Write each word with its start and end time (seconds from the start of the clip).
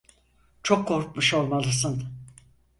Çok 0.63 0.87
korkmuş 0.87 1.33
olmalısın. 1.33 2.03